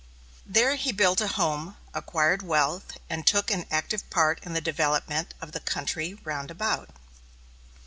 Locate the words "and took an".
3.07-3.67